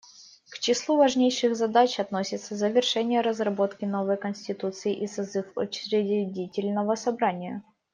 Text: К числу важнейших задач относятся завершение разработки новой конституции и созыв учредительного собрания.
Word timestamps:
К 0.49 0.57
числу 0.57 0.97
важнейших 0.97 1.55
задач 1.55 1.99
относятся 1.99 2.55
завершение 2.55 3.21
разработки 3.21 3.85
новой 3.85 4.17
конституции 4.17 4.95
и 4.95 5.05
созыв 5.05 5.45
учредительного 5.55 6.95
собрания. 6.95 7.63